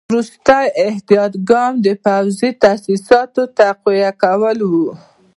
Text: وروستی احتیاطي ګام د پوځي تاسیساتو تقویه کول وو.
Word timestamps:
وروستی 0.09 0.63
احتیاطي 0.85 1.39
ګام 1.49 1.73
د 1.85 1.87
پوځي 2.05 2.49
تاسیساتو 2.63 3.41
تقویه 3.57 4.11
کول 4.21 4.57
وو. 4.71 4.87